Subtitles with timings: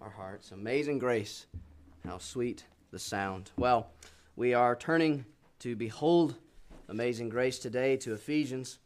[0.00, 0.52] our hearts.
[0.52, 1.46] Amazing grace,
[2.06, 3.50] how sweet the sound.
[3.56, 3.88] Well,
[4.34, 5.24] we are turning
[5.60, 6.34] to behold
[6.88, 8.78] amazing grace today to Ephesians,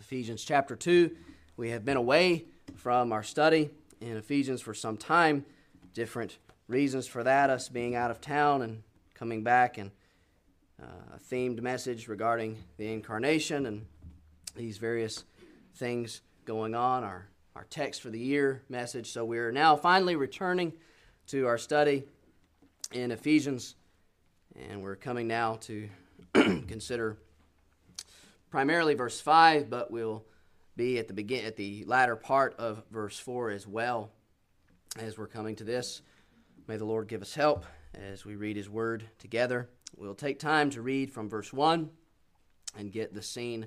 [0.00, 1.10] Ephesians chapter 2.
[1.56, 5.44] We have been away from our study in Ephesians for some time.
[5.94, 8.82] Different reasons for that, us being out of town and
[9.14, 9.90] coming back, and
[10.82, 13.86] uh, a themed message regarding the incarnation and
[14.56, 15.24] these various
[15.74, 17.04] things going on.
[17.04, 19.10] Our our text for the year message.
[19.10, 20.72] So we are now finally returning
[21.28, 22.04] to our study
[22.92, 23.74] in Ephesians,
[24.68, 25.88] and we're coming now to
[26.34, 27.18] consider
[28.50, 30.24] primarily verse 5, but we'll
[30.76, 34.10] be at the begin at the latter part of verse 4 as well
[34.98, 36.00] as we're coming to this.
[36.66, 39.68] May the Lord give us help as we read his word together.
[39.96, 41.90] We'll take time to read from verse 1
[42.78, 43.66] and get the scene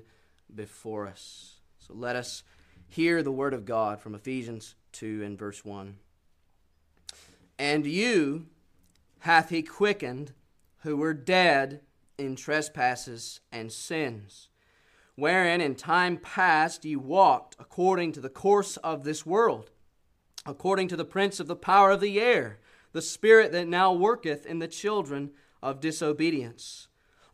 [0.52, 1.60] before us.
[1.78, 2.42] So let us
[2.88, 5.96] hear the word of God from Ephesians 2 and verse 1.
[7.58, 8.46] And you
[9.20, 10.32] hath he quickened
[10.82, 11.80] who were dead
[12.18, 14.48] in trespasses and sins,
[15.14, 19.70] wherein in time past ye walked according to the course of this world,
[20.44, 22.58] according to the prince of the power of the air,
[22.92, 25.30] the spirit that now worketh in the children
[25.62, 26.88] of disobedience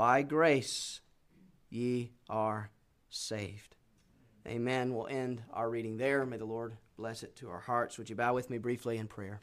[0.00, 1.02] by grace
[1.68, 2.70] ye are
[3.10, 3.76] saved.
[4.48, 4.94] Amen.
[4.94, 6.24] We'll end our reading there.
[6.24, 7.98] May the Lord bless it to our hearts.
[7.98, 9.42] Would you bow with me briefly in prayer?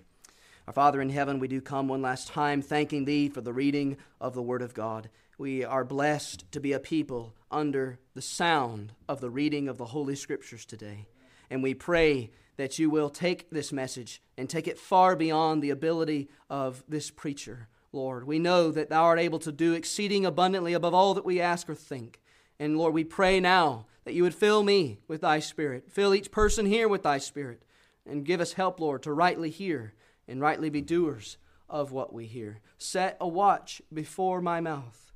[0.66, 3.98] Our Father in heaven, we do come one last time thanking Thee for the reading
[4.20, 5.12] of the Word of God.
[5.38, 9.86] We are blessed to be a people under the sound of the reading of the
[9.86, 11.06] Holy Scriptures today.
[11.52, 15.70] And we pray that you will take this message and take it far beyond the
[15.70, 17.68] ability of this preacher.
[17.98, 18.26] Lord.
[18.26, 21.70] We know that Thou art able to do exceeding abundantly above all that we ask
[21.70, 22.22] or think.
[22.60, 26.32] And Lord, we pray now that you would fill me with Thy Spirit, fill each
[26.32, 27.64] person here with Thy Spirit,
[28.06, 29.94] and give us help, Lord, to rightly hear
[30.28, 31.38] and rightly be doers
[31.70, 32.62] of what we hear.
[32.78, 35.12] Set a watch before my mouth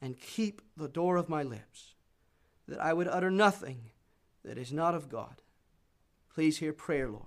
[0.00, 1.94] and keep the door of my lips,
[2.66, 3.90] that I would utter nothing
[4.44, 5.42] that is not of God.
[6.34, 7.24] Please hear prayer, Lord,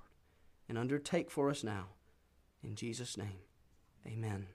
[0.67, 1.87] and undertake for us now.
[2.63, 3.39] In Jesus' name,
[4.05, 4.47] amen.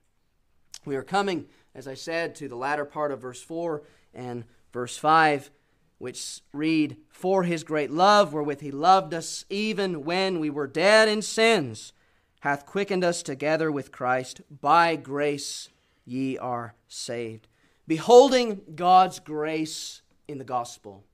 [0.85, 4.97] We are coming, as I said, to the latter part of verse 4 and verse
[4.97, 5.51] 5,
[5.99, 11.09] which read, For his great love wherewith he loved us, even when we were dead
[11.09, 11.93] in sins,
[12.41, 14.43] hath quickened us together with Christ.
[14.61, 15.71] By grace
[16.05, 17.49] ye are saved.
[17.87, 21.05] Beholding God's grace in the gospel.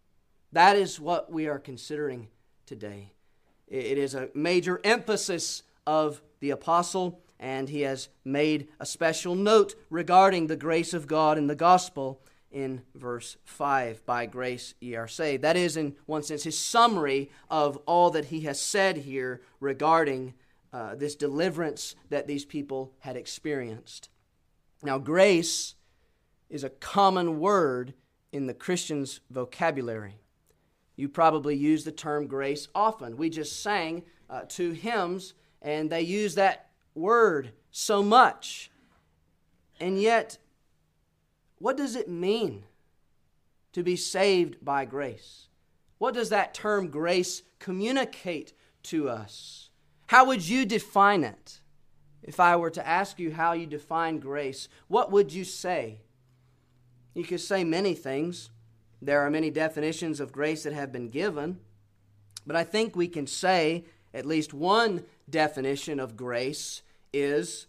[0.53, 2.29] That is what we are considering
[2.67, 3.13] today.
[3.69, 9.75] It is a major emphasis of the apostle and he has made a special note
[9.89, 12.21] regarding the grace of God in the gospel
[12.53, 15.43] in verse 5 by grace ye are saved.
[15.43, 20.35] That is, in one sense, his summary of all that he has said here regarding
[20.73, 24.11] uh, this deliverance that these people had experienced.
[24.83, 25.77] Now, grace
[26.51, 27.95] is a common word
[28.33, 30.21] in the Christian's vocabulary.
[30.97, 33.17] You probably use the term grace often.
[33.17, 38.71] We just sang uh, two hymns, and they use that word so much.
[39.81, 40.39] And yet,
[41.59, 42.65] what does it mean
[43.73, 45.49] to be saved by grace?
[45.99, 48.53] What does that term grace communicate
[48.85, 49.71] to us?
[50.07, 51.61] How would you define it?
[52.23, 56.01] If I were to ask you how you define grace, what would you say?
[57.15, 58.51] You could say many things.
[59.03, 61.61] There are many definitions of grace that have been given.
[62.47, 67.67] But I think we can say at least one definition of grace is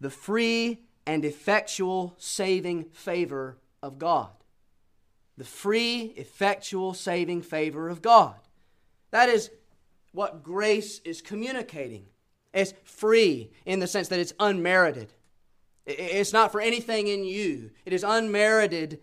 [0.00, 4.30] the free and effectual saving favor of God.
[5.36, 8.36] The free, effectual saving favor of God.
[9.10, 9.50] That is
[10.12, 12.06] what grace is communicating.
[12.52, 15.12] It's free in the sense that it's unmerited.
[15.86, 19.00] It's not for anything in you, it is unmerited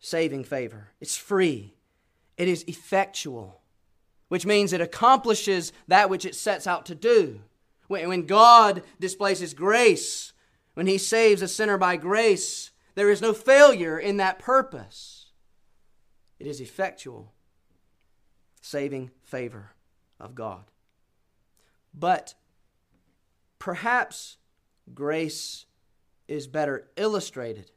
[0.00, 0.88] saving favor.
[1.00, 1.74] It's free,
[2.36, 3.60] it is effectual,
[4.28, 7.40] which means it accomplishes that which it sets out to do.
[7.86, 10.32] When God displays His grace,
[10.74, 15.30] when He saves a sinner by grace, there is no failure in that purpose.
[16.38, 17.32] It is effectual,
[18.60, 19.72] saving favor
[20.20, 20.64] of God.
[21.94, 22.34] But
[23.58, 24.36] perhaps
[24.94, 25.64] grace
[26.28, 27.70] is better illustrated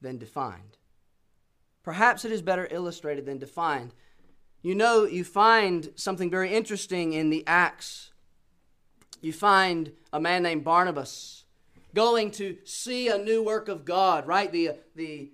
[0.00, 0.78] than defined.
[1.82, 3.92] Perhaps it is better illustrated than defined.
[4.64, 8.12] You know, you find something very interesting in the Acts.
[9.20, 11.44] You find a man named Barnabas
[11.94, 14.50] going to see a new work of God, right?
[14.50, 15.30] The, the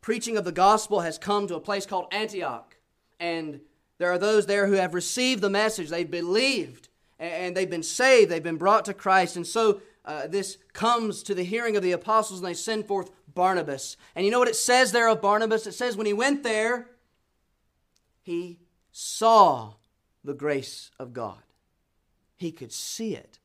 [0.00, 2.76] preaching of the gospel has come to a place called Antioch.
[3.18, 3.62] And
[3.98, 8.30] there are those there who have received the message, they've believed, and they've been saved,
[8.30, 9.34] they've been brought to Christ.
[9.34, 13.10] And so uh, this comes to the hearing of the apostles, and they send forth
[13.34, 13.96] Barnabas.
[14.14, 15.66] And you know what it says there of Barnabas?
[15.66, 16.86] It says when he went there,
[18.28, 18.58] he
[18.92, 19.72] saw
[20.22, 21.42] the grace of God.
[22.36, 23.38] He could see it,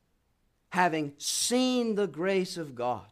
[0.68, 3.06] having seen the grace of God.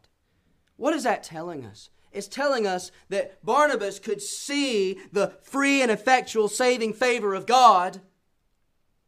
[0.77, 1.89] What is that telling us?
[2.11, 8.01] It's telling us that Barnabas could see the free and effectual saving favor of God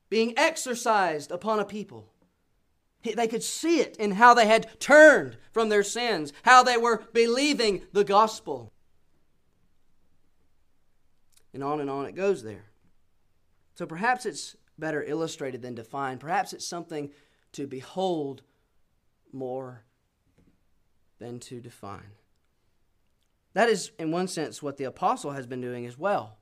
[0.10, 2.10] being exercised upon a people.
[3.04, 7.04] They could see it in how they had turned from their sins, how they were
[7.14, 8.74] believing the gospel.
[11.56, 12.66] And on and on it goes there.
[13.76, 16.20] So perhaps it's better illustrated than defined.
[16.20, 17.12] Perhaps it's something
[17.54, 18.42] to behold
[19.32, 19.86] more
[21.18, 22.12] than to define.
[23.54, 26.40] That is, in one sense, what the apostle has been doing as well.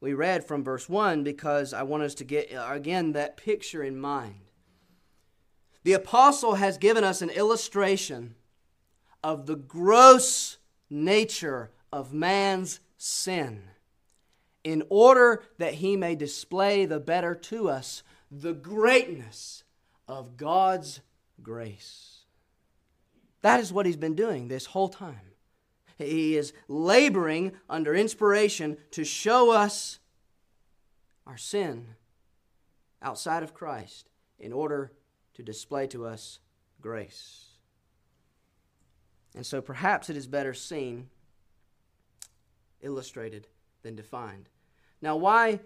[0.00, 3.98] We read from verse 1 because I want us to get, again, that picture in
[3.98, 4.52] mind.
[5.82, 8.36] The apostle has given us an illustration
[9.24, 10.58] of the gross
[10.88, 13.64] nature of man's sin
[14.64, 19.64] in order that he may display the better to us the greatness
[20.06, 21.00] of God's
[21.42, 22.20] grace.
[23.42, 25.20] That is what he's been doing this whole time.
[25.96, 29.98] He is laboring under inspiration to show us
[31.26, 31.94] our sin
[33.02, 34.08] outside of Christ
[34.38, 34.92] in order
[35.34, 36.40] to display to us
[36.80, 37.46] grace.
[39.34, 41.10] And so perhaps it is better seen,
[42.80, 43.46] illustrated,
[43.88, 44.50] than defined.
[45.00, 45.60] Now, why,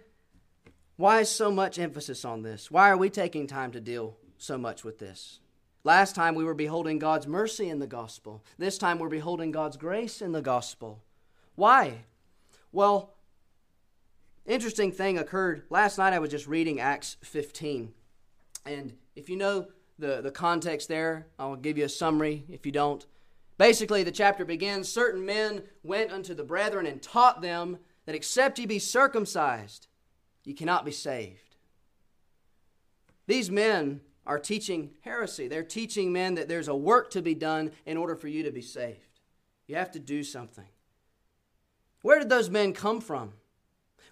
[0.96, 2.70] why is so much emphasis on this?
[2.70, 5.40] Why are we taking time to deal so much with this?
[5.82, 8.44] Last time we were beholding God's mercy in the gospel.
[8.58, 11.02] This time we're beholding God's grace in the gospel.
[11.56, 12.04] Why?
[12.70, 13.14] Well,
[14.46, 16.12] interesting thing occurred last night.
[16.12, 17.92] I was just reading Acts 15.
[18.64, 19.66] And if you know
[19.98, 23.04] the, the context there, I'll give you a summary if you don't.
[23.58, 28.58] Basically, the chapter begins certain men went unto the brethren and taught them that except
[28.58, 29.86] ye be circumcised,
[30.44, 31.56] ye cannot be saved.
[33.26, 35.48] These men are teaching heresy.
[35.48, 38.52] They're teaching men that there's a work to be done in order for you to
[38.52, 39.20] be saved.
[39.66, 40.66] You have to do something.
[42.02, 43.32] Where did those men come from?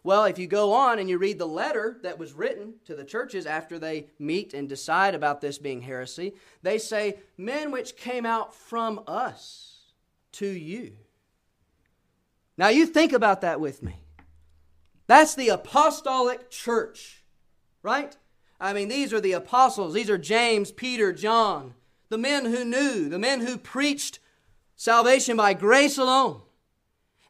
[0.03, 3.05] Well, if you go on and you read the letter that was written to the
[3.05, 8.25] churches after they meet and decide about this being heresy, they say, Men which came
[8.25, 9.93] out from us
[10.33, 10.97] to you.
[12.61, 14.03] Now, you think about that with me.
[15.07, 17.25] That's the apostolic church,
[17.83, 18.15] right?
[18.61, 19.95] I mean, these are the apostles.
[19.95, 21.73] These are James, Peter, John,
[22.11, 24.19] the men who knew, the men who preached
[24.77, 26.43] salvation by grace alone.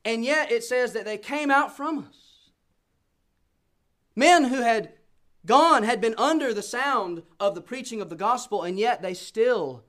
[0.04, 2.50] And yet it says that they came out from us.
[4.16, 4.94] Men who had
[5.46, 9.14] gone, had been under the sound of the preaching of the gospel, and yet they
[9.14, 9.84] still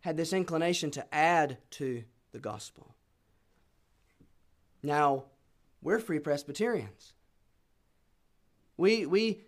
[0.00, 2.95] had this inclination to add to the gospel.
[4.82, 5.24] Now,
[5.82, 7.14] we're Free Presbyterians.
[8.76, 9.42] We, we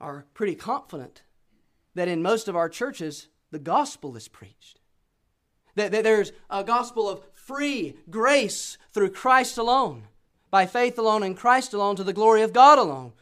[0.00, 1.22] are pretty confident
[1.94, 4.80] that in most of our churches, the gospel is preached.
[5.74, 10.04] That, that there's a gospel of free grace through Christ alone,
[10.50, 13.12] by faith alone in Christ alone, to the glory of God alone.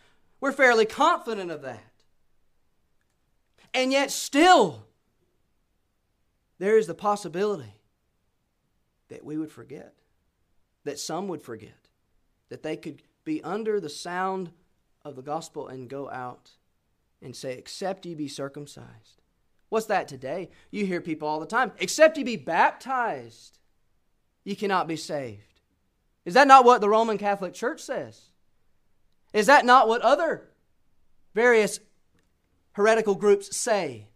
[0.41, 1.83] We're fairly confident of that.
[3.73, 4.87] And yet, still,
[6.59, 7.75] there is the possibility
[9.09, 9.95] that we would forget,
[10.85, 11.89] that some would forget,
[12.49, 14.51] that they could be under the sound
[15.05, 16.51] of the gospel and go out
[17.23, 19.23] and say, Except ye be circumcised.
[19.71, 20.51] What's that today?
[20.71, 23.59] You hear people all the time, Except ye be baptized,
[24.45, 25.61] ye cannot be saved.
[26.25, 28.21] Is that not what the Roman Catholic Church says?
[29.33, 30.49] Is that not what other
[31.35, 31.81] various
[32.73, 34.07] heretical groups say?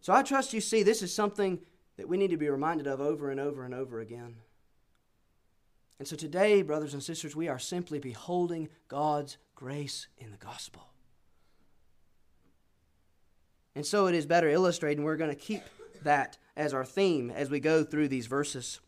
[0.00, 1.58] So I trust you see this is something
[1.96, 4.36] that we need to be reminded of over and over and over again.
[6.00, 10.88] And so today, brothers and sisters, we are simply beholding God's grace in the gospel.
[13.76, 15.62] And so it is better illustrated, and we're going to keep
[16.02, 18.80] that as our theme as we go through these verses.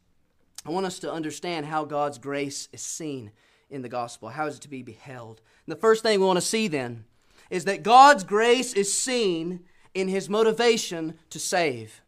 [0.64, 3.30] I want us to understand how God's grace is seen
[3.68, 4.30] in the gospel?
[4.30, 5.42] How is it to be beheld?
[5.66, 7.04] And the first thing we want to see then
[7.50, 9.60] is that God's grace is seen
[9.92, 12.00] in his motivation to save.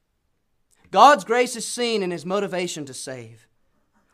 [0.90, 3.46] God's grace is seen in his motivation to save.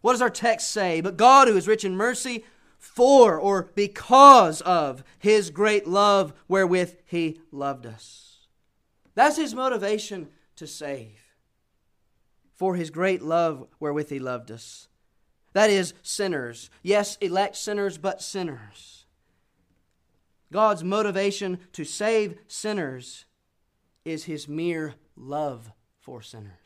[0.01, 1.01] What does our text say?
[1.01, 2.45] But God, who is rich in mercy,
[2.79, 8.49] for or because of his great love wherewith he loved us.
[9.15, 11.21] That's his motivation to save.
[12.55, 14.89] For his great love wherewith he loved us.
[15.53, 16.71] That is, sinners.
[16.83, 19.05] Yes, elect sinners, but sinners.
[20.53, 23.25] God's motivation to save sinners
[24.05, 26.60] is his mere love for sinners.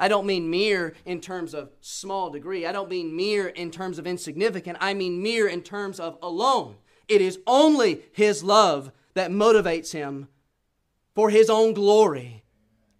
[0.00, 2.64] I don't mean mere in terms of small degree.
[2.64, 4.78] I don't mean mere in terms of insignificant.
[4.80, 6.76] I mean mere in terms of alone.
[7.06, 10.28] It is only his love that motivates him
[11.14, 12.44] for his own glory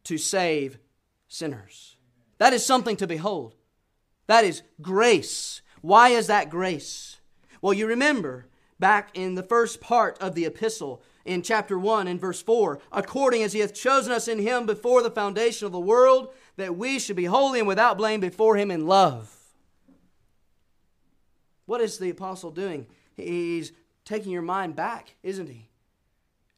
[0.04, 0.78] to save
[1.26, 1.96] sinners.
[2.36, 3.54] That is something to behold.
[4.26, 5.62] That is grace.
[5.80, 7.18] Why is that grace?
[7.62, 8.46] Well, you remember
[8.78, 13.42] back in the first part of the epistle, in chapter 1 in verse 4 according
[13.42, 16.98] as he hath chosen us in him before the foundation of the world that we
[16.98, 19.34] should be holy and without blame before him in love
[21.66, 22.86] what is the apostle doing
[23.16, 23.72] he's
[24.04, 25.68] taking your mind back isn't he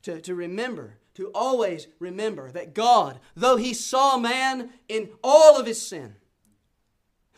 [0.03, 5.67] to, to remember to always remember that god though he saw man in all of
[5.67, 6.17] his sin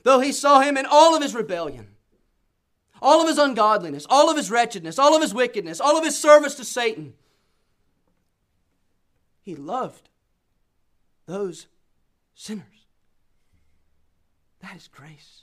[0.03, 1.89] though he saw him in all of his rebellion
[3.05, 6.19] all of his ungodliness, all of his wretchedness, all of his wickedness, all of his
[6.19, 7.13] service to Satan.
[9.43, 10.09] He loved
[11.27, 11.67] those
[12.35, 12.87] sinners.
[14.61, 15.43] That is grace.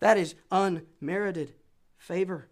[0.00, 1.54] That is unmerited
[1.96, 2.48] favor.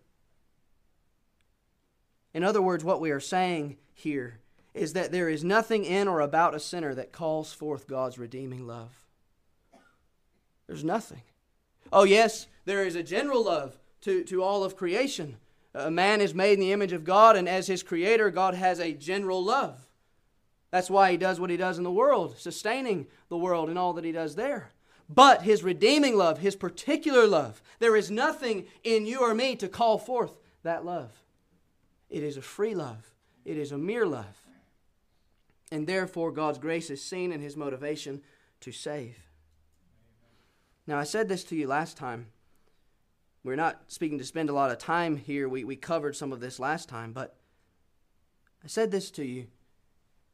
[2.34, 4.40] In other words, what we are saying here
[4.74, 8.66] is that there is nothing in or about a sinner that calls forth God's redeeming
[8.66, 8.90] love.
[10.66, 11.22] There's nothing.
[11.92, 15.36] Oh, yes, there is a general love to, to all of creation.
[15.74, 18.80] A man is made in the image of God, and as his creator, God has
[18.80, 19.85] a general love.
[20.76, 23.94] That's why he does what he does in the world, sustaining the world and all
[23.94, 24.72] that he does there.
[25.08, 29.68] But his redeeming love, his particular love, there is nothing in you or me to
[29.68, 31.12] call forth that love.
[32.10, 33.14] It is a free love,
[33.46, 34.36] it is a mere love.
[35.72, 38.20] And therefore, God's grace is seen in his motivation
[38.60, 39.16] to save.
[40.86, 42.26] Now, I said this to you last time
[43.42, 45.48] we're not speaking to spend a lot of time here.
[45.48, 47.34] We, we covered some of this last time, but
[48.62, 49.46] I said this to you.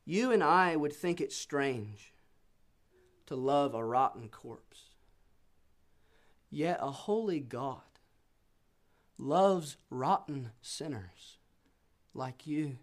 [0.04, 2.12] You and I would think it strange
[3.26, 4.90] to love a rotten corpse.
[6.50, 7.80] Yet a holy God
[9.16, 11.38] loves rotten sinners
[12.14, 12.78] like you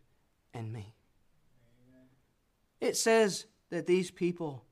[0.53, 0.95] and me.
[2.79, 4.63] It says that these people,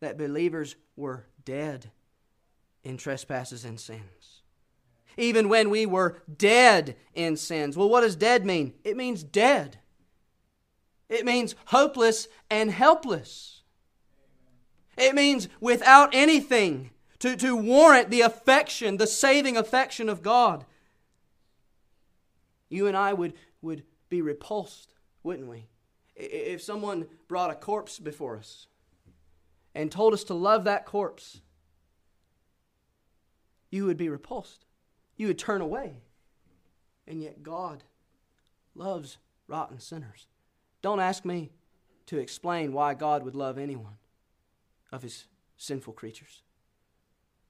[0.00, 1.90] that believers were dead
[2.82, 4.36] in trespasses and sins
[5.16, 7.76] even when we were dead in sins.
[7.76, 8.74] Well, what does dead mean?
[8.84, 9.78] It means dead,
[11.08, 13.62] it means hopeless and helpless.
[14.96, 20.64] It means without anything to, to warrant the affection, the saving affection of God.
[22.68, 25.66] You and I would, would be repulsed, wouldn't we?
[26.16, 28.66] If someone brought a corpse before us
[29.74, 31.40] and told us to love that corpse,
[33.70, 34.66] you would be repulsed
[35.16, 36.02] you would turn away.
[37.06, 37.84] And yet, God
[38.74, 40.26] loves rotten sinners.
[40.86, 41.50] Don't ask me
[42.06, 43.96] to explain why God would love anyone
[44.92, 45.24] of his
[45.56, 46.42] sinful creatures.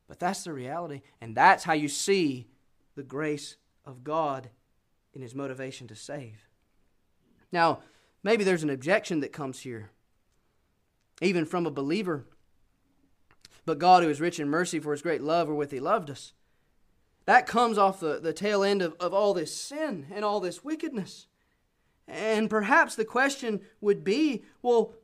[0.08, 2.46] But that's the reality, and that's how you see
[2.94, 4.48] the grace of God
[5.12, 6.48] in his motivation to save.
[7.52, 7.80] Now,
[8.22, 9.90] maybe there's an objection that comes here,
[11.20, 12.24] even from a believer.
[13.66, 16.32] But God, who is rich in mercy for his great love wherewith he loved us,
[17.26, 20.64] that comes off the, the tail end of, of all this sin and all this
[20.64, 21.26] wickedness.
[22.08, 24.94] And perhaps the question would be well,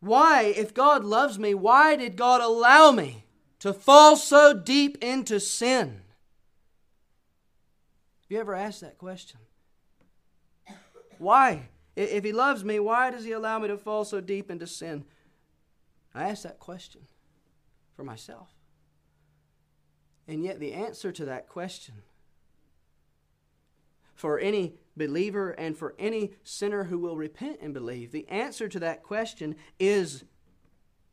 [0.00, 3.24] why, if God loves me, why did God allow me
[3.60, 6.00] to fall so deep into sin?
[8.22, 9.38] Have you ever asked that question?
[11.18, 11.68] Why?
[11.94, 15.04] If He loves me, why does He allow me to fall so deep into sin?
[16.14, 17.02] I ask that question
[17.94, 18.48] for myself.
[20.26, 21.94] And yet, the answer to that question
[24.14, 28.80] for any believer and for any sinner who will repent and believe, the answer to
[28.80, 30.24] that question is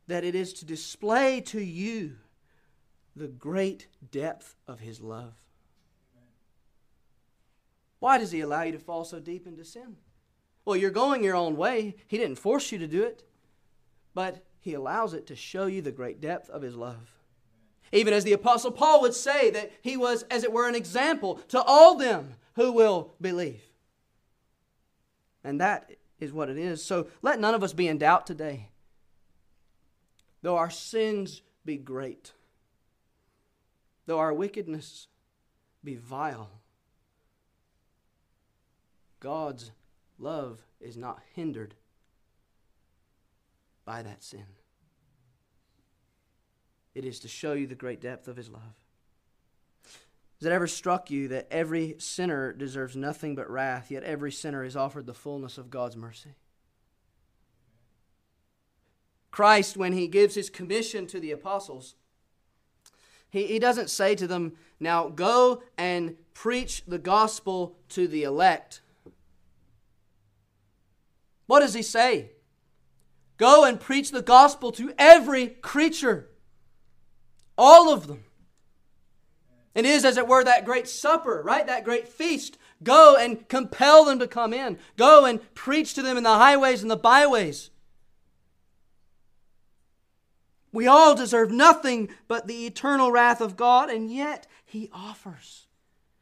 [0.07, 2.17] that it is to display to you
[3.15, 5.33] the great depth of His love.
[7.99, 9.97] Why does He allow you to fall so deep into sin?
[10.65, 11.95] Well, you're going your own way.
[12.07, 13.23] He didn't force you to do it,
[14.13, 17.13] but He allows it to show you the great depth of His love.
[17.91, 21.35] Even as the Apostle Paul would say that he was, as it were, an example
[21.49, 23.63] to all them who will believe.
[25.43, 26.83] And that is what it is.
[26.83, 28.69] So let none of us be in doubt today.
[30.41, 32.33] Though our sins be great,
[34.05, 35.07] though our wickedness
[35.83, 36.49] be vile,
[39.19, 39.71] God's
[40.17, 41.75] love is not hindered
[43.85, 44.45] by that sin.
[46.95, 48.61] It is to show you the great depth of His love.
[50.39, 54.63] Has it ever struck you that every sinner deserves nothing but wrath, yet every sinner
[54.63, 56.35] is offered the fullness of God's mercy?
[59.31, 61.95] Christ, when he gives his commission to the apostles,
[63.29, 68.81] he, he doesn't say to them, Now go and preach the gospel to the elect.
[71.47, 72.31] What does he say?
[73.35, 76.29] Go and preach the gospel to every creature,
[77.57, 78.23] all of them.
[79.79, 81.65] It is, as it were, that great supper, right?
[81.65, 82.57] That great feast.
[82.83, 84.77] Go and compel them to come in.
[84.97, 87.69] Go and preach to them in the highways and the byways.
[90.73, 95.67] We all deserve nothing but the eternal wrath of God, and yet He offers.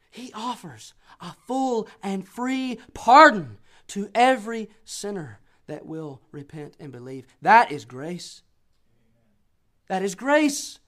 [0.08, 7.26] He offers a full and free pardon to every sinner that will repent and believe.
[7.42, 8.42] That is grace.
[9.88, 10.78] That is grace.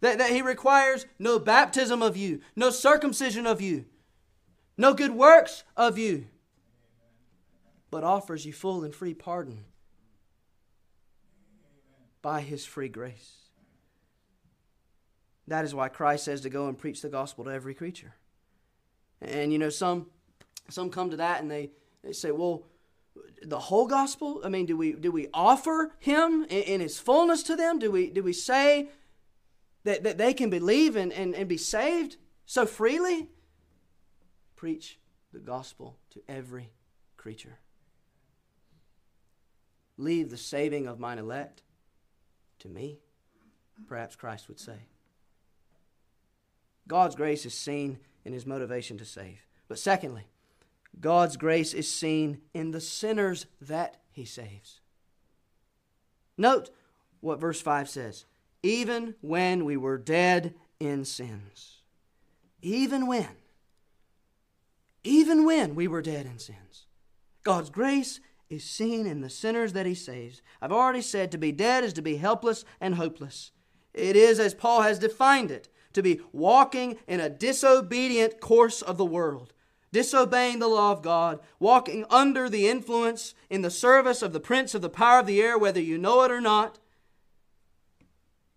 [0.00, 3.86] That, that He requires no baptism of you, no circumcision of you,
[4.76, 6.26] no good works of you,
[7.90, 9.64] but offers you full and free pardon
[12.20, 13.36] by His free grace.
[15.48, 18.14] That is why Christ says to go and preach the gospel to every creature.
[19.20, 20.06] And you know, some
[20.68, 21.70] some come to that and they,
[22.02, 22.64] they say, well,
[23.42, 24.40] the whole gospel?
[24.44, 27.78] I mean, do we do we offer him in, in his fullness to them?
[27.78, 28.88] Do we do we say
[29.86, 33.28] that, that they can believe and, and, and be saved so freely?
[34.56, 34.98] Preach
[35.32, 36.72] the gospel to every
[37.16, 37.58] creature.
[39.96, 41.62] Leave the saving of mine elect
[42.58, 42.98] to me,
[43.86, 44.86] perhaps Christ would say.
[46.88, 49.46] God's grace is seen in his motivation to save.
[49.68, 50.26] But secondly,
[51.00, 54.80] God's grace is seen in the sinners that he saves.
[56.36, 56.70] Note
[57.20, 58.24] what verse 5 says
[58.66, 61.82] even when we were dead in sins.
[62.62, 63.28] Even when.
[65.04, 66.86] Even when we were dead in sins.
[67.44, 68.18] God's grace
[68.50, 70.42] is seen in the sinners that he saves.
[70.60, 73.52] I've already said to be dead is to be helpless and hopeless.
[73.94, 78.98] It is, as Paul has defined it, to be walking in a disobedient course of
[78.98, 79.52] the world,
[79.92, 84.74] disobeying the law of God, walking under the influence in the service of the prince
[84.74, 86.80] of the power of the air, whether you know it or not,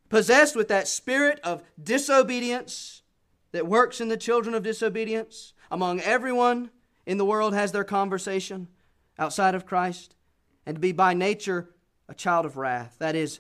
[0.10, 3.04] possessed with that spirit of disobedience
[3.52, 6.72] that works in the children of disobedience among everyone
[7.06, 8.68] in the world has their conversation
[9.18, 10.16] outside of Christ,
[10.66, 11.70] and to be by nature
[12.08, 13.40] a child of wrath, that is,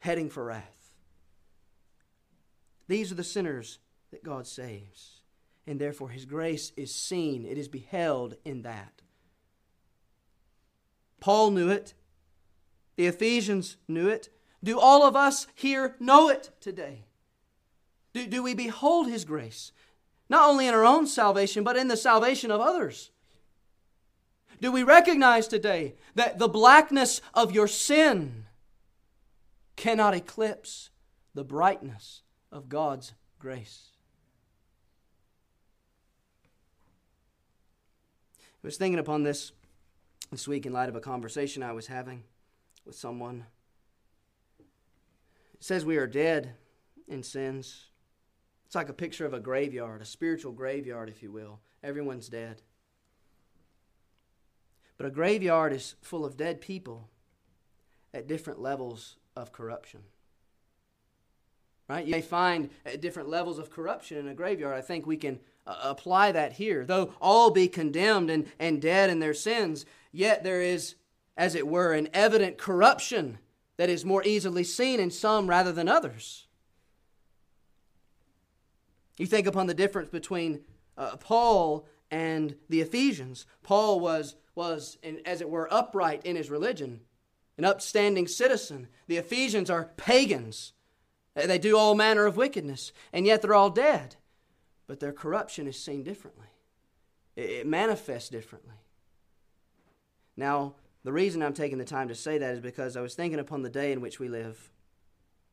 [0.00, 0.92] heading for wrath.
[2.88, 3.78] These are the sinners
[4.10, 5.20] that God saves,
[5.66, 9.02] and therefore His grace is seen, it is beheld in that.
[11.20, 11.94] Paul knew it,
[12.96, 14.28] the Ephesians knew it.
[14.64, 17.04] Do all of us here know it today?
[18.12, 19.72] Do, do we behold His grace,
[20.28, 23.10] not only in our own salvation, but in the salvation of others?
[24.60, 28.46] Do we recognize today that the blackness of your sin
[29.74, 30.90] cannot eclipse
[31.34, 32.22] the brightness
[32.52, 33.88] of God's grace?
[38.62, 39.50] I was thinking upon this
[40.30, 42.22] this week in light of a conversation I was having
[42.86, 43.46] with someone.
[45.62, 46.54] Says we are dead
[47.06, 47.86] in sins.
[48.66, 51.60] It's like a picture of a graveyard, a spiritual graveyard, if you will.
[51.84, 52.62] Everyone's dead.
[54.96, 57.10] But a graveyard is full of dead people
[58.12, 60.00] at different levels of corruption.
[61.88, 62.06] Right?
[62.06, 64.76] You may find at different levels of corruption in a graveyard.
[64.76, 66.84] I think we can uh, apply that here.
[66.84, 70.96] Though all be condemned and, and dead in their sins, yet there is,
[71.36, 73.38] as it were, an evident corruption
[73.76, 76.46] that is more easily seen in some rather than others.
[79.18, 80.60] You think upon the difference between
[80.96, 83.46] uh, Paul and the Ephesians.
[83.62, 87.00] Paul was was, as it were, upright in his religion,
[87.56, 88.88] an upstanding citizen.
[89.06, 90.72] The Ephesians are pagans.
[91.34, 94.16] They do all manner of wickedness, and yet they're all dead.
[94.86, 96.48] But their corruption is seen differently,
[97.36, 98.74] it manifests differently.
[100.36, 103.40] Now, the reason I'm taking the time to say that is because I was thinking
[103.40, 104.70] upon the day in which we live.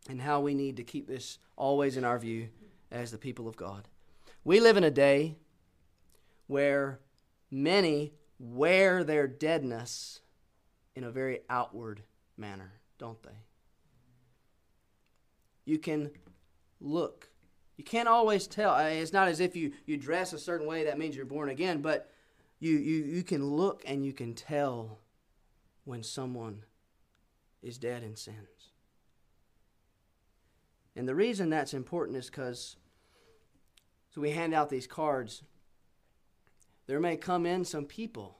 [0.07, 2.49] and how we need to keep this always in our view
[2.91, 3.87] as the people of God.
[4.43, 5.35] We live in a day
[6.47, 6.99] where
[7.51, 10.21] many wear their deadness
[10.95, 12.01] in a very outward
[12.37, 13.43] manner, don't they?
[15.65, 16.11] You can
[16.79, 17.29] look.
[17.77, 18.75] You can't always tell.
[18.77, 21.81] It's not as if you, you dress a certain way that means you're born again,
[21.81, 22.09] but
[22.59, 24.99] you, you, you can look and you can tell
[25.85, 26.63] when someone
[27.61, 28.71] is dead in sins.
[30.95, 32.75] And the reason that's important is because
[34.09, 35.43] so we hand out these cards.
[36.87, 38.39] There may come in some people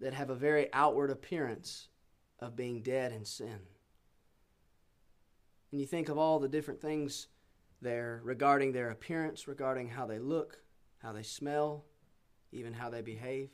[0.00, 1.88] that have a very outward appearance
[2.40, 3.60] of being dead in sin.
[5.70, 7.28] And you think of all the different things
[7.80, 10.58] there regarding their appearance, regarding how they look,
[10.98, 11.84] how they smell,
[12.50, 13.50] even how they behave.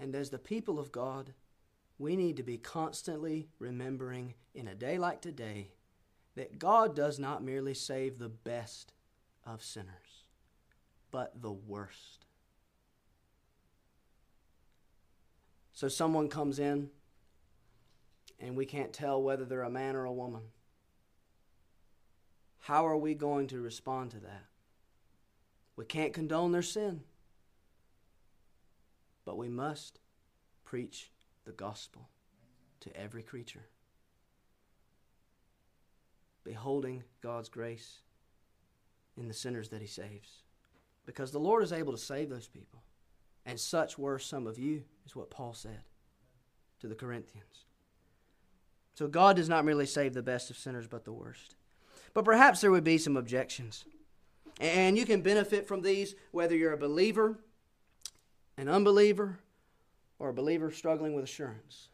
[0.00, 1.34] And as the people of God,
[1.98, 5.72] we need to be constantly remembering in a day like today
[6.36, 8.94] that God does not merely save the best
[9.44, 10.24] of sinners,
[11.10, 12.24] but the worst.
[15.74, 16.88] So someone comes in
[18.38, 20.42] and we can't tell whether they're a man or a woman.
[22.60, 24.44] How are we going to respond to that?
[25.76, 27.02] We can't condone their sin,
[29.30, 30.00] but we must
[30.64, 31.12] preach
[31.44, 32.08] the gospel
[32.80, 33.66] to every creature.
[36.42, 38.00] Beholding God's grace
[39.16, 40.42] in the sinners that He saves.
[41.06, 42.82] Because the Lord is able to save those people.
[43.46, 45.84] And such were some of you, is what Paul said
[46.80, 47.66] to the Corinthians.
[48.94, 51.54] So God does not merely save the best of sinners, but the worst.
[52.14, 53.84] But perhaps there would be some objections.
[54.60, 57.38] And you can benefit from these whether you're a believer,
[58.60, 59.40] an unbeliever,
[60.18, 61.88] or a believer struggling with assurance.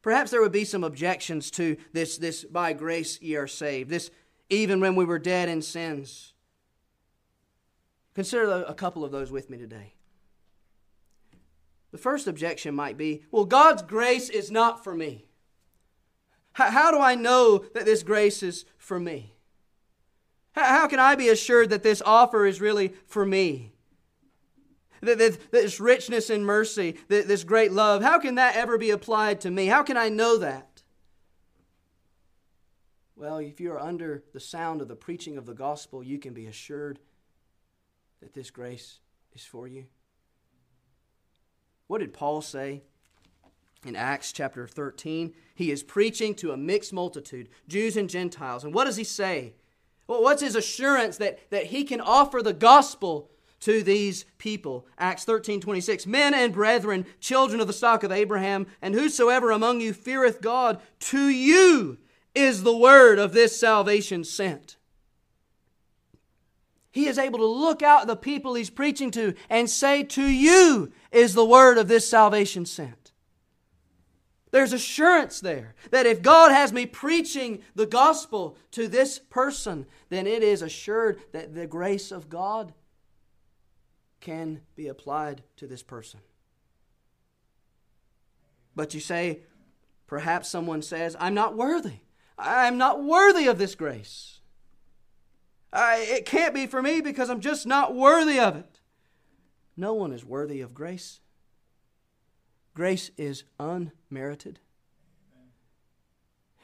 [0.00, 4.10] Perhaps there would be some objections to this, this by grace ye are saved, this
[4.48, 6.34] even when we were dead in sins.
[8.14, 9.94] Consider a couple of those with me today.
[11.90, 15.26] The first objection might be well, God's grace is not for me.
[16.52, 19.32] How, do I know that this grace is for me?
[20.52, 23.71] How can I be assured that this offer is really for me?
[25.02, 29.66] This richness and mercy, this great love, how can that ever be applied to me?
[29.66, 30.82] How can I know that?
[33.16, 36.32] Well, if you are under the sound of the preaching of the gospel, you can
[36.32, 36.98] be assured
[38.20, 39.00] that this grace
[39.32, 39.86] is for you.
[41.88, 42.82] What did Paul say
[43.84, 45.34] in Acts chapter 13?
[45.54, 48.64] He is preaching to a mixed multitude, Jews and Gentiles.
[48.64, 49.54] And what does he say?
[50.06, 53.30] Well, what's his assurance that, that he can offer the gospel
[53.62, 54.86] to these people.
[54.98, 56.06] Acts 13 26.
[56.06, 60.80] Men and brethren, children of the stock of Abraham, and whosoever among you feareth God,
[61.00, 61.98] to you
[62.34, 64.76] is the word of this salvation sent.
[66.90, 70.92] He is able to look out the people he's preaching to and say, To you
[71.10, 73.12] is the word of this salvation sent.
[74.50, 80.26] There's assurance there that if God has me preaching the gospel to this person, then
[80.26, 82.74] it is assured that the grace of God
[84.22, 86.20] can be applied to this person.
[88.74, 89.40] But you say,
[90.06, 91.98] perhaps someone says, I'm not worthy.
[92.38, 94.40] I'm not worthy of this grace.
[95.72, 98.80] I, it can't be for me because I'm just not worthy of it.
[99.76, 101.20] No one is worthy of grace.
[102.74, 104.60] Grace is unmerited.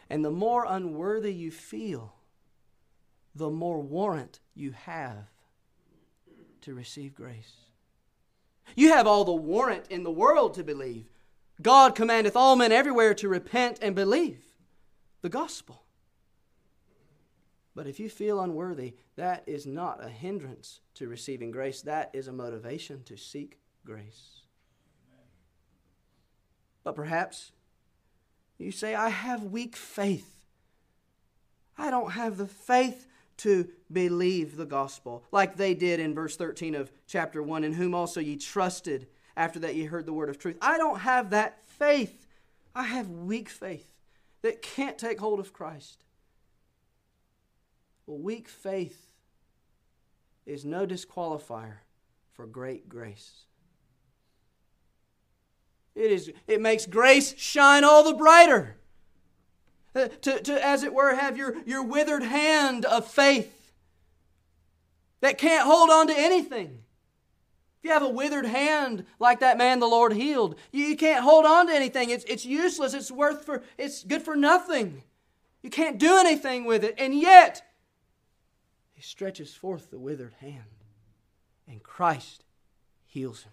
[0.09, 2.15] And the more unworthy you feel,
[3.35, 5.29] the more warrant you have
[6.63, 7.53] to receive grace.
[8.77, 11.07] You have all the warrant in the world to believe.
[11.61, 14.41] God commandeth all men everywhere to repent and believe
[15.23, 15.83] the gospel.
[17.75, 21.83] But if you feel unworthy, that is not a hindrance to receiving grace.
[21.83, 24.43] That is a motivation to seek grace.
[26.85, 27.53] But perhaps
[28.59, 30.45] you say, I have weak faith.
[31.77, 33.07] I don't have the faith
[33.39, 37.95] to believe the gospel, like they did in verse 13 of chapter 1, in whom
[37.95, 40.59] also ye trusted after that ye heard the word of truth.
[40.61, 42.27] I don't have that faith.
[42.75, 43.89] I have weak faith
[44.43, 46.05] that can't take hold of Christ.
[48.07, 49.11] Well, weak faith
[50.47, 51.79] is no disqualifier
[52.33, 53.45] for great grace.
[55.95, 58.78] It, is, it makes grace shine all the brighter.
[59.99, 63.73] Uh, to, to, as it were, have your, your withered hand of faith
[65.21, 66.85] that can't hold on to anything.
[67.79, 71.25] If you have a withered hand like that man the Lord healed, you, you can't
[71.25, 72.11] hold on to anything.
[72.11, 72.95] It's, it's useless.
[72.95, 75.03] It's worth for it's good for nothing.
[75.63, 76.95] You can't do anything with it.
[76.99, 77.63] And yet,
[78.95, 80.85] he stretches forth the withered hand,
[81.67, 82.45] and Christ
[83.07, 83.53] heals him.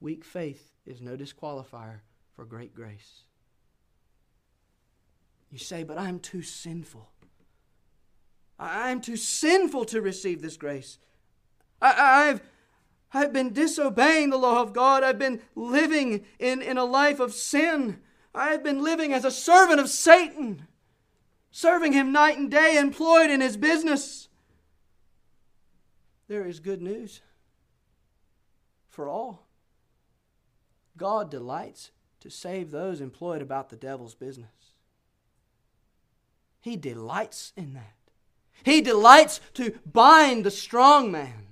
[0.00, 2.00] Weak faith is no disqualifier
[2.34, 3.22] for great grace.
[5.50, 7.08] You say, but I'm too sinful.
[8.58, 10.98] I'm too sinful to receive this grace.
[11.82, 12.42] I, have
[13.12, 15.02] I've been disobeying the law of God.
[15.02, 18.00] I've been living in, in a life of sin.
[18.34, 20.66] I have been living as a servant of Satan,
[21.50, 24.28] serving him night and day, employed in his business.
[26.28, 27.22] There is good news
[28.88, 29.48] for all.
[30.96, 34.50] God delights to save those employed about the devil's business.
[36.60, 37.94] He delights in that.
[38.62, 41.48] He delights to bind the strong man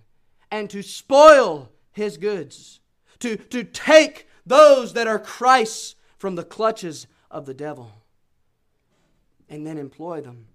[0.50, 2.80] and to spoil his goods,
[3.20, 7.92] to, to take those that are Christ's from the clutches of the devil,
[9.48, 10.46] and then employ them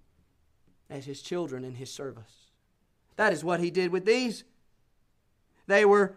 [0.90, 2.50] as his children in his service.
[3.16, 4.44] That is what he did with these.
[5.66, 6.16] They were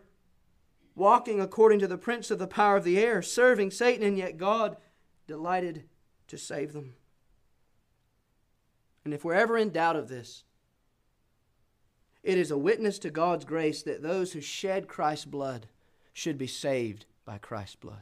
[0.96, 4.38] walking according to the prince of the power of the air, serving Satan, and yet
[4.38, 4.78] God
[5.28, 5.84] delighted
[6.28, 6.96] to save them.
[9.08, 10.44] And if we're ever in doubt of this,
[12.24, 15.68] it is a witness to God's grace that those who shed Christ's blood
[16.12, 18.02] should be saved by Christ's blood.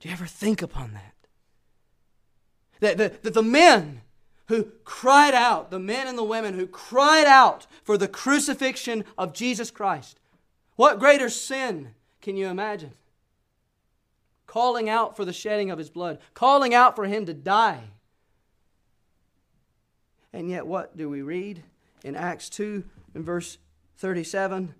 [0.00, 1.14] Do you ever think upon that?
[2.80, 4.02] That the, that the men
[4.48, 9.32] who cried out, the men and the women who cried out for the crucifixion of
[9.32, 10.20] Jesus Christ,
[10.74, 12.92] what greater sin can you imagine?
[14.46, 17.84] Calling out for the shedding of his blood, calling out for him to die.
[20.36, 21.62] And yet, what do we read
[22.04, 23.56] in Acts 2 in verse
[23.96, 24.74] 37?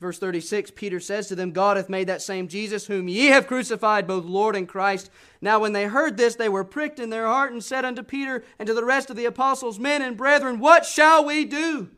[0.00, 3.46] Verse 36, Peter says to them, God hath made that same Jesus whom ye have
[3.46, 5.10] crucified, both Lord and Christ.
[5.42, 8.42] Now, when they heard this, they were pricked in their heart and said unto Peter
[8.58, 11.90] and to the rest of the apostles, Men and brethren, what shall we do?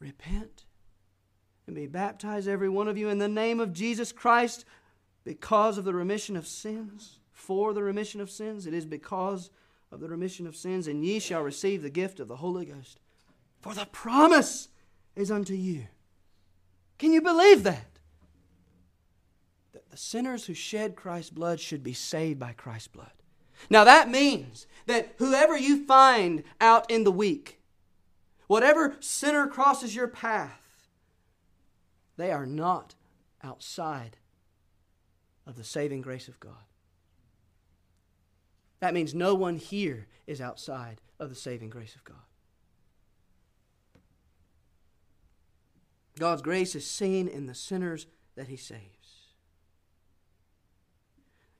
[0.00, 0.66] Repent
[1.66, 4.66] and be baptized, every one of you, in the name of Jesus Christ,
[5.24, 7.20] because of the remission of sins.
[7.32, 9.48] For the remission of sins, it is because
[9.92, 13.00] of the remission of sins, and ye shall receive the gift of the Holy Ghost.
[13.60, 14.68] For the promise
[15.16, 15.86] is unto you.
[16.98, 17.98] Can you believe that?
[19.72, 23.12] That the sinners who shed Christ's blood should be saved by Christ's blood.
[23.68, 27.60] Now that means that whoever you find out in the week,
[28.46, 30.88] whatever sinner crosses your path,
[32.16, 32.94] they are not
[33.42, 34.16] outside
[35.46, 36.64] of the saving grace of God.
[38.80, 42.16] That means no one here is outside of the saving grace of God.
[46.18, 48.80] God's grace is seen in the sinners that He saves.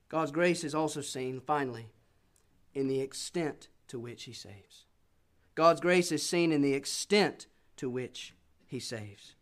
[0.09, 1.87] God's grace is also seen, finally,
[2.75, 4.87] in the extent to which He saves.
[5.55, 8.35] God's grace is seen in the extent to which
[8.67, 9.35] He saves.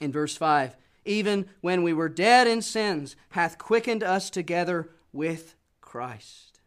[0.00, 5.54] In verse 5, even when we were dead in sins, hath quickened us together with
[5.80, 6.57] Christ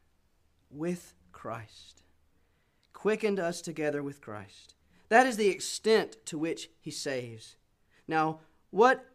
[0.71, 2.03] with Christ,
[2.93, 4.75] quickened us together with Christ.
[5.09, 7.55] That is the extent to which he saves.
[8.07, 9.05] Now, what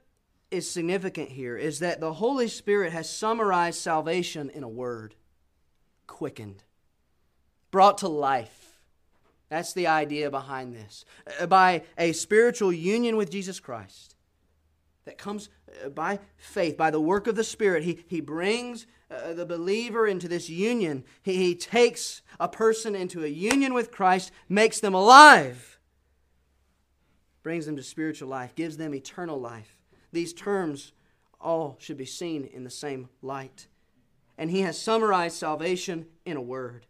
[0.50, 5.14] is significant here is that the Holy Spirit has summarized salvation in a word
[6.06, 6.62] quickened,
[7.70, 8.80] brought to life.
[9.48, 11.04] That's the idea behind this.
[11.48, 14.15] By a spiritual union with Jesus Christ
[15.06, 15.48] that comes
[15.82, 20.06] uh, by faith, by the work of the Spirit, He, he brings uh, the believer
[20.06, 21.04] into this union.
[21.22, 25.78] He, he takes a person into a union with Christ, makes them alive,
[27.42, 29.78] brings them to spiritual life, gives them eternal life.
[30.12, 30.92] These terms
[31.40, 33.68] all should be seen in the same light.
[34.36, 36.86] And he has summarized salvation in a word.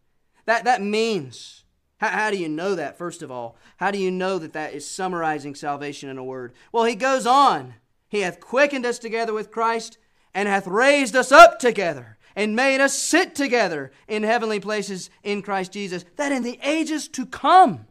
[0.47, 1.65] That, that means,
[1.99, 3.57] how, how do you know that, first of all?
[3.77, 6.55] How do you know that that is summarizing salvation in a word?
[6.73, 7.75] Well, he goes on.
[8.09, 9.99] He hath quickened us together with Christ
[10.35, 15.41] and hath raised us up together and made us sit together in heavenly places in
[15.43, 17.87] Christ Jesus, that in the ages to come,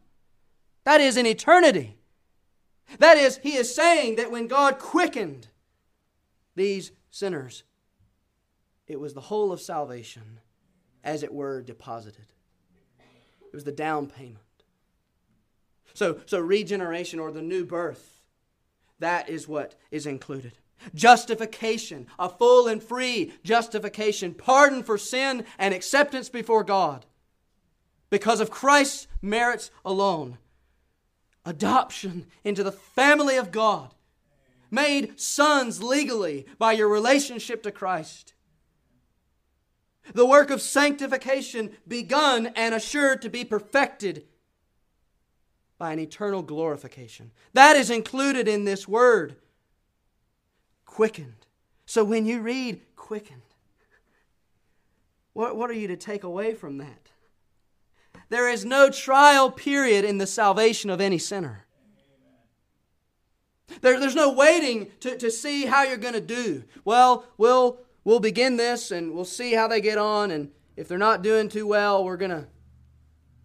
[0.84, 1.98] that is in eternity,
[3.00, 5.48] that is, he is saying that when God quickened
[6.56, 7.64] these sinners,
[8.88, 10.40] it was the whole of salvation,
[11.04, 12.28] as it were, deposited.
[13.42, 14.38] It was the down payment.
[15.96, 18.15] So, so regeneration or the new birth,
[19.00, 20.54] that is what is included.
[20.94, 27.06] Justification, a full and free justification, pardon for sin, and acceptance before God
[28.10, 30.38] because of Christ's merits alone.
[31.46, 33.94] adoption into the family of God,
[34.72, 38.34] made sons legally by your relationship to Christ.
[40.14, 44.26] The work of sanctification begun and assured to be perfected
[45.86, 47.30] by an eternal glorification.
[47.54, 49.36] That is included in this word
[50.84, 51.46] quickened.
[51.86, 53.44] So when you read quickened,
[55.34, 57.12] what, what are you to take away from that?
[58.30, 61.68] There is no trial period in the salvation of any sinner.
[63.82, 66.64] There, there's no waiting to, to see how you're going to do.
[66.84, 70.32] Well, we'll we'll begin this and we'll see how they get on.
[70.32, 72.48] And if they're not doing too well, we're going to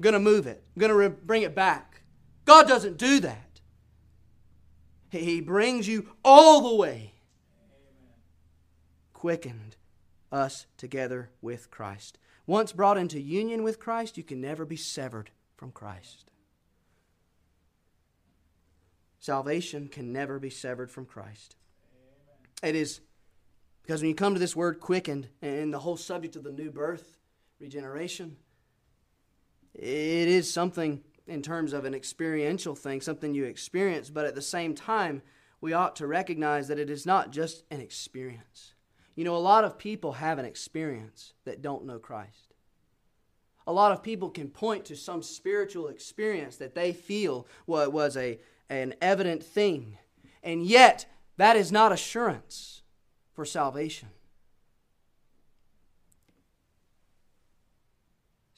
[0.00, 1.89] going to move it, We're going to re- bring it back.
[2.50, 3.60] God doesn't do that.
[5.10, 7.14] He brings you all the way,
[9.12, 9.76] quickened
[10.32, 12.18] us together with Christ.
[12.48, 16.32] Once brought into union with Christ, you can never be severed from Christ.
[19.20, 21.54] Salvation can never be severed from Christ.
[22.64, 23.00] It is
[23.82, 26.72] because when you come to this word quickened and the whole subject of the new
[26.72, 27.16] birth,
[27.60, 28.38] regeneration,
[29.72, 34.42] it is something in terms of an experiential thing, something you experience, but at the
[34.42, 35.22] same time,
[35.60, 38.74] we ought to recognize that it is not just an experience.
[39.14, 42.54] You know, a lot of people have an experience that don't know Christ.
[43.66, 48.38] A lot of people can point to some spiritual experience that they feel was a,
[48.68, 49.98] an evident thing,
[50.42, 52.82] and yet that is not assurance
[53.32, 54.08] for salvation.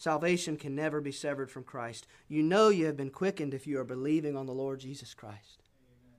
[0.02, 2.08] Salvation can never be severed from Christ.
[2.26, 5.62] You know you have been quickened if you are believing on the Lord Jesus Christ,
[5.78, 6.18] Amen.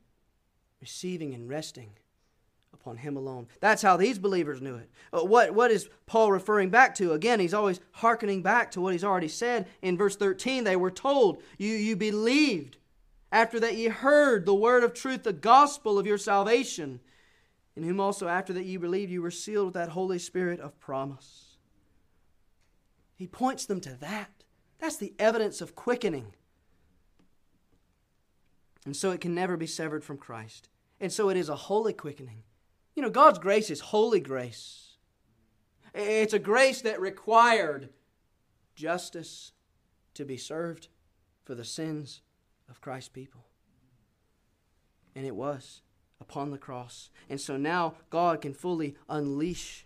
[0.79, 1.89] receiving and resting
[2.73, 3.47] upon Him alone.
[3.59, 4.89] That's how these believers knew it.
[5.11, 7.11] Uh, what, what is Paul referring back to?
[7.11, 10.63] Again, he's always hearkening back to what he's already said in verse 13.
[10.63, 12.77] They were told, You, you believed
[13.33, 17.01] after that ye heard the word of truth, the gospel of your salvation
[17.75, 20.79] in whom also after that ye believed you were sealed with that Holy Spirit of
[20.79, 21.52] promise.
[23.23, 24.43] He points them to that.
[24.79, 26.33] That's the evidence of quickening.
[28.83, 30.67] And so it can never be severed from Christ.
[30.99, 32.43] And so it is a holy quickening.
[32.95, 34.97] You know, God's grace is holy grace.
[35.93, 37.91] It's a grace that required
[38.75, 39.53] justice
[40.15, 40.89] to be served
[41.45, 42.19] for the sins
[42.69, 43.45] of Christ's people.
[45.15, 45.81] And it was
[46.19, 47.09] upon the cross.
[47.29, 49.85] And so now God can fully unleash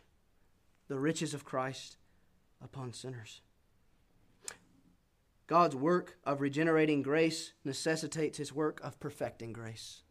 [0.88, 1.98] the riches of Christ
[2.64, 3.42] upon sinners.
[5.48, 10.02] God's work of regenerating grace necessitates his work of perfecting grace.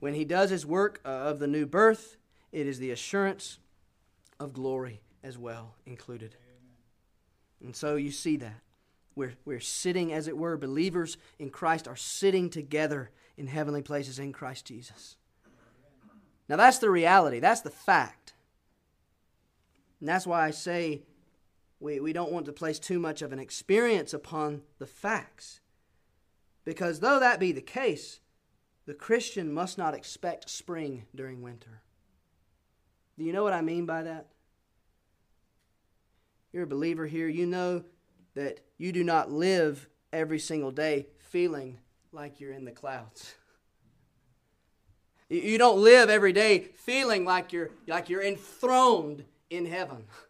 [0.00, 2.16] When he does his work of the new birth,
[2.50, 3.58] it is the assurance
[4.40, 6.36] of glory as well included.
[7.62, 8.60] And so you see that.
[9.14, 14.18] We're, we're sitting, as it were, believers in Christ are sitting together in heavenly places
[14.18, 15.16] in Christ Jesus.
[16.48, 18.34] Now, that's the reality, that's the fact.
[20.00, 21.02] And that's why I say
[21.80, 25.60] we, we don't want to place too much of an experience upon the facts.
[26.64, 28.20] Because though that be the case,
[28.86, 31.82] the Christian must not expect spring during winter.
[33.18, 34.28] Do you know what I mean by that?
[36.52, 37.28] You're a believer here.
[37.28, 37.84] You know
[38.34, 41.78] that you do not live every single day feeling
[42.12, 43.34] like you're in the clouds.
[45.28, 50.04] You don't live every day feeling like you're like you're enthroned in heaven.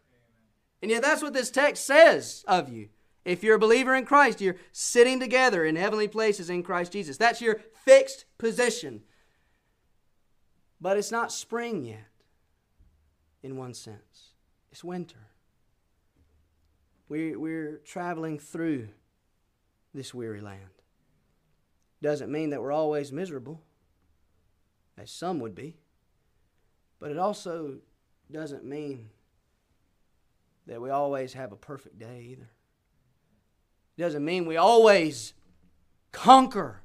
[0.81, 2.89] And yet that's what this text says of you.
[3.25, 7.17] If you're a believer in Christ, you're sitting together in heavenly places in Christ Jesus.
[7.17, 9.01] That's your fixed position.
[10.79, 12.07] But it's not spring yet,
[13.43, 14.33] in one sense.
[14.71, 15.27] It's winter.
[17.09, 18.89] We're, we're traveling through
[19.93, 20.61] this weary land.
[22.01, 23.63] Doesn't mean that we're always miserable,
[24.97, 25.77] as some would be,
[26.99, 27.77] but it also
[28.31, 29.09] doesn't mean
[30.67, 32.49] that we always have a perfect day either.
[33.97, 35.33] It doesn't mean we always
[36.11, 36.81] conquer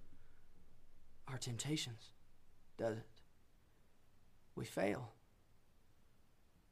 [1.29, 2.13] our temptations,
[2.79, 3.07] does it?
[4.55, 5.13] We fail.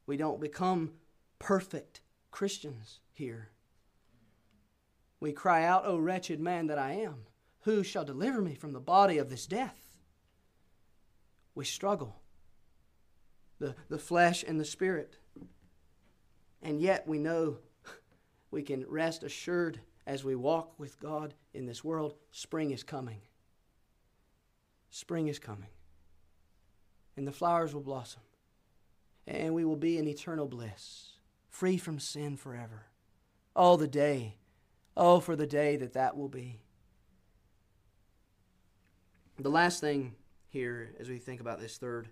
[0.07, 0.93] We don't become
[1.39, 3.51] perfect Christians here.
[5.19, 7.27] We cry out, O wretched man that I am.
[7.63, 9.99] Who shall deliver me from the body of this death?
[11.55, 12.17] We struggle,
[13.59, 15.17] the, the flesh and the spirit.
[16.63, 17.59] And yet we know
[18.51, 23.21] we can rest assured as we walk with God in this world spring is coming.
[24.91, 25.71] Spring is coming.
[27.17, 28.23] And the flowers will blossom.
[29.27, 31.13] And we will be in eternal bliss,
[31.49, 32.87] free from sin forever.
[33.55, 34.37] Oh, the day.
[34.97, 36.61] Oh, for the day that that will be.
[39.39, 40.15] The last thing
[40.49, 42.09] here, as we think about this third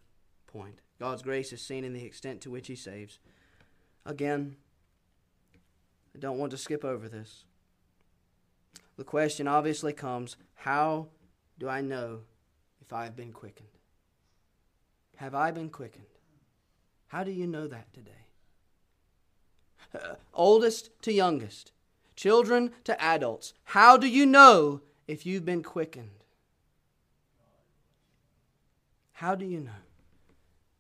[0.47, 3.19] point, God's grace is seen in the extent to which He saves.
[4.07, 4.57] Again,
[6.15, 7.45] I don't want to skip over this.
[8.97, 11.07] The question obviously comes how
[11.59, 12.21] do I know
[12.81, 13.69] if I've been quickened?
[15.17, 16.05] Have I been quickened?
[17.09, 18.27] How do you know that today?
[19.95, 21.73] Uh, oldest to youngest,
[22.17, 26.11] children to adults, how do you know if you've been quickened?
[29.13, 29.71] How do you know?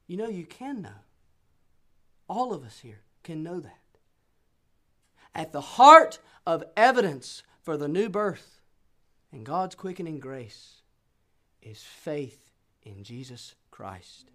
[0.06, 1.00] You know, you can know.
[2.28, 3.76] All of us here can know that.
[5.35, 8.62] At the heart of evidence for the new birth
[9.31, 10.81] and God's quickening grace
[11.61, 12.41] is faith
[12.83, 14.31] in Jesus Christ.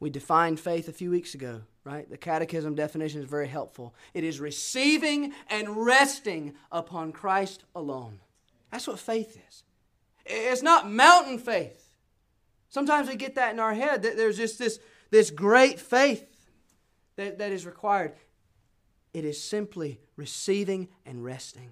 [0.00, 2.08] We defined faith a few weeks ago, right?
[2.08, 3.94] The catechism definition is very helpful.
[4.14, 8.20] It is receiving and resting upon Christ alone.
[8.72, 9.64] That's what faith is.
[10.24, 11.94] It's not mountain faith.
[12.70, 14.80] Sometimes we get that in our head that there's just this,
[15.10, 16.33] this great faith
[17.16, 18.12] that, that is required.
[19.12, 21.70] It is simply receiving and resting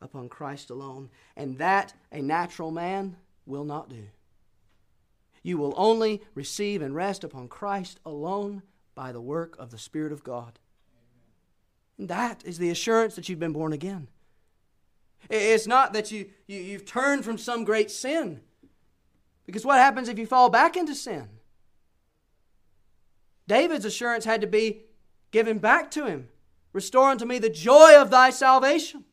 [0.00, 1.10] upon Christ alone.
[1.36, 3.16] And that a natural man
[3.46, 4.08] will not do.
[5.42, 8.62] You will only receive and rest upon Christ alone
[8.94, 10.58] by the work of the Spirit of God.
[11.98, 14.08] And that is the assurance that you've been born again.
[15.30, 18.40] It's not that you, you, you've turned from some great sin.
[19.46, 21.28] Because what happens if you fall back into sin?
[23.46, 24.82] David's assurance had to be
[25.30, 26.28] given back to him.
[26.72, 29.04] Restore unto me the joy of thy salvation.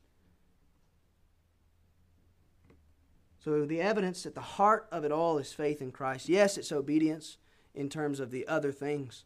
[3.43, 6.30] So, the evidence at the heart of it all is faith in Christ.
[6.30, 7.38] Yes, it's obedience
[7.73, 9.23] in terms of the other things,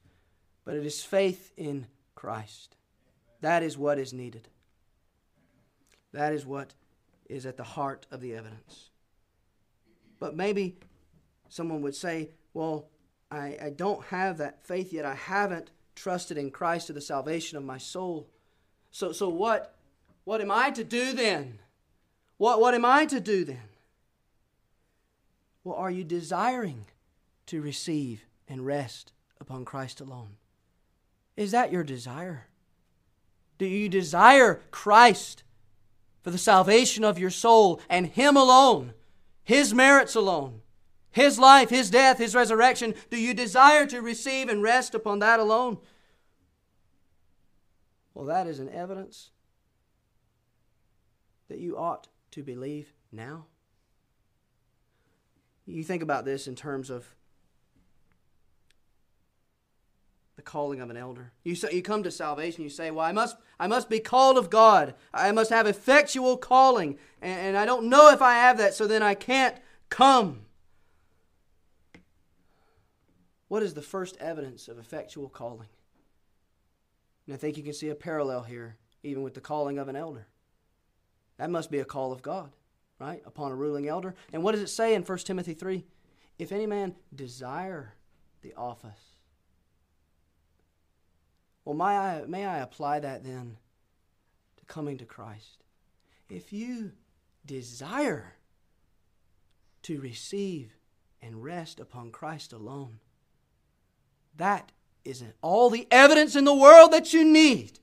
[0.65, 2.75] but it is faith in Christ.
[3.41, 4.47] That is what is needed.
[6.13, 6.75] That is what
[7.27, 8.91] is at the heart of the evidence.
[10.19, 10.77] But maybe
[11.49, 12.87] someone would say, well,
[13.33, 15.05] I, I don't have that faith yet.
[15.05, 18.27] I haven't trusted in Christ to the salvation of my soul.
[18.91, 19.75] So, so what,
[20.23, 21.59] what am I to do then?
[22.37, 23.69] What, what am I to do then?
[25.63, 26.85] Well, are you desiring
[27.47, 30.35] to receive and rest upon Christ alone?
[31.37, 32.47] Is that your desire?
[33.57, 35.43] Do you desire Christ
[36.21, 38.93] for the salvation of your soul and Him alone,
[39.43, 40.61] His merits alone,
[41.13, 42.95] His life, His death, His resurrection?
[43.09, 45.77] Do you desire to receive and rest upon that alone?
[48.13, 49.29] Well, that is an evidence
[51.47, 53.45] that you ought to believe now.
[55.65, 57.15] You think about this in terms of
[60.35, 61.31] the calling of an elder.
[61.43, 64.37] You, say, you come to salvation, you say, Well, I must, I must be called
[64.37, 64.95] of God.
[65.13, 66.97] I must have effectual calling.
[67.21, 69.55] And, and I don't know if I have that, so then I can't
[69.89, 70.41] come.
[73.53, 75.67] What is the first evidence of effectual calling?
[77.27, 79.95] And I think you can see a parallel here, even with the calling of an
[79.95, 80.25] elder.
[81.37, 82.49] That must be a call of God
[82.97, 84.15] right, upon a ruling elder.
[84.33, 85.85] And what does it say in 1 Timothy 3?
[86.39, 87.93] If any man desire
[88.41, 89.17] the office.
[91.63, 93.57] Well, may I, may I apply that then
[94.57, 95.63] to coming to Christ?
[96.27, 96.93] If you
[97.45, 98.33] desire
[99.83, 100.73] to receive
[101.21, 102.97] and rest upon Christ alone,
[104.37, 104.71] that
[105.05, 107.79] is all the evidence in the world that you need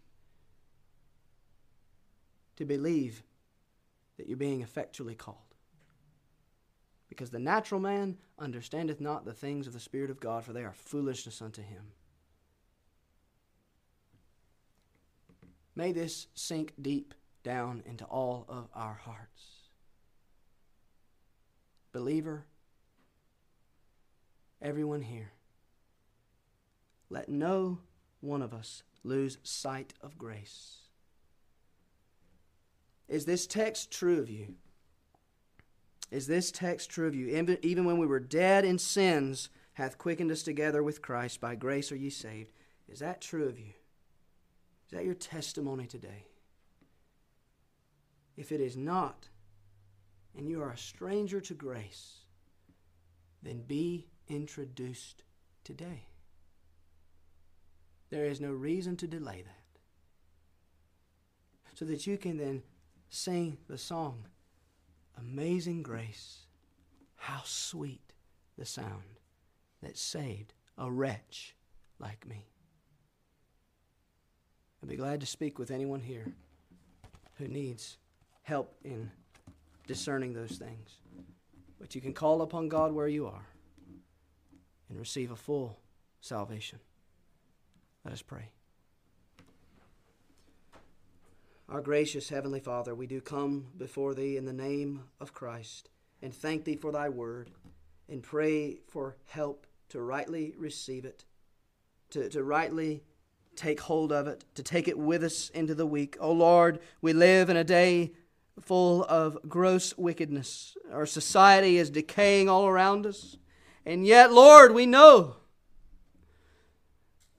[2.57, 3.23] to believe
[4.17, 5.37] that you're being effectually called.
[7.09, 10.65] Because the natural man understandeth not the things of the Spirit of God, for they
[10.65, 11.93] are foolishness unto him.
[15.75, 19.43] May this sink deep down into all of our hearts.
[21.93, 22.45] Believer,
[24.61, 25.33] everyone here,
[27.11, 27.81] let no
[28.21, 30.79] one of us lose sight of grace.
[33.09, 34.55] Is this text true of you?
[36.11, 37.29] Is this text true of you?
[37.63, 41.41] Even when we were dead in sins, hath quickened us together with Christ.
[41.41, 42.53] By grace are ye saved.
[42.89, 43.73] Is that true of you?
[44.87, 46.27] Is that your testimony today?
[48.37, 49.29] If it is not,
[50.37, 52.19] and you are a stranger to grace,
[53.43, 55.25] then be introduced
[55.65, 56.07] today.
[58.11, 59.57] There is no reason to delay that.
[61.75, 62.63] So that you can then
[63.09, 64.25] sing the song,
[65.19, 66.41] Amazing Grace.
[67.17, 68.13] How sweet
[68.59, 69.21] the sound
[69.83, 71.55] that saved a wretch
[71.99, 72.47] like me.
[74.83, 76.33] I'd be glad to speak with anyone here
[77.37, 77.99] who needs
[78.43, 79.11] help in
[79.87, 80.97] discerning those things.
[81.79, 83.47] But you can call upon God where you are
[84.89, 85.79] and receive a full
[86.21, 86.79] salvation.
[88.05, 88.49] Let us pray.
[91.69, 95.89] Our gracious Heavenly Father, we do come before Thee in the name of Christ
[96.23, 97.51] and thank Thee for Thy word
[98.09, 101.25] and pray for help to rightly receive it,
[102.11, 103.03] to, to rightly
[103.55, 106.17] take hold of it, to take it with us into the week.
[106.21, 108.13] O oh Lord, we live in a day
[108.61, 110.77] full of gross wickedness.
[110.91, 113.37] Our society is decaying all around us.
[113.85, 115.37] And yet, Lord, we know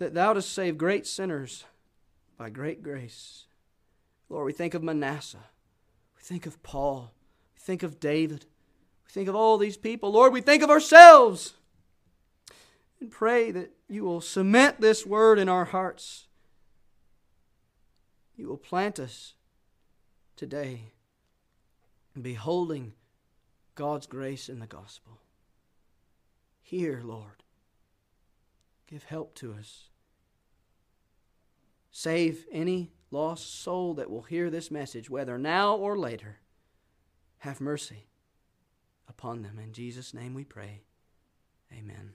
[0.01, 1.63] that Thou dost save great sinners
[2.35, 3.45] by great grace.
[4.29, 5.45] Lord, we think of Manasseh.
[6.17, 7.13] We think of Paul.
[7.53, 8.45] We think of David.
[9.05, 10.11] We think of all these people.
[10.11, 11.53] Lord, we think of ourselves.
[12.99, 16.25] And pray that you will cement this word in our hearts.
[18.35, 19.35] You will plant us
[20.35, 20.93] today
[22.19, 22.93] beholding
[23.75, 25.19] God's grace in the gospel.
[26.59, 27.43] Here, Lord,
[28.87, 29.90] give help to us.
[31.91, 36.39] Save any lost soul that will hear this message, whether now or later.
[37.39, 38.07] Have mercy
[39.07, 39.59] upon them.
[39.59, 40.83] In Jesus' name we pray.
[41.73, 42.13] Amen.